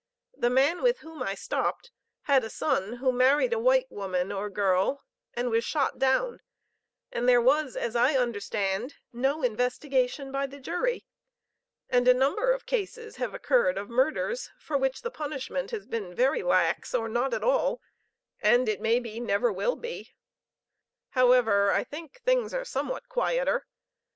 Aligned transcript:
The 0.35 0.49
man 0.49 0.81
with 0.81 1.01
whom 1.01 1.21
I 1.21 1.35
stopped, 1.35 1.91
had 2.23 2.43
a 2.43 2.49
son 2.49 2.93
who 2.93 3.11
married 3.11 3.53
a 3.53 3.59
white 3.59 3.85
woman, 3.91 4.31
or 4.31 4.49
girl, 4.49 5.03
and 5.35 5.51
was 5.51 5.63
shot 5.63 5.99
down, 5.99 6.39
and 7.11 7.29
there 7.29 7.39
was, 7.39 7.75
as 7.75 7.95
I 7.95 8.15
understand, 8.17 8.95
no 9.13 9.43
investigation 9.43 10.31
by 10.31 10.47
the 10.47 10.59
jury; 10.59 11.05
and 11.87 12.07
a 12.07 12.15
number 12.15 12.49
of 12.51 12.65
cases 12.65 13.17
have 13.17 13.35
occurred 13.35 13.77
of 13.77 13.91
murders, 13.91 14.49
for 14.57 14.75
which 14.75 15.03
the 15.03 15.11
punishment 15.11 15.69
has 15.69 15.85
been 15.85 16.15
very 16.15 16.41
lax, 16.41 16.95
or 16.95 17.07
not 17.07 17.31
at 17.31 17.43
all, 17.43 17.79
and, 18.41 18.67
it 18.67 18.81
may 18.81 18.99
be, 18.99 19.19
never 19.19 19.53
will 19.53 19.75
be; 19.75 20.09
however, 21.09 21.69
I 21.69 21.73
rather 21.73 21.83
think 21.83 22.21
things 22.23 22.55
are 22.55 22.65
somewhat 22.65 23.07
quieter. 23.07 23.67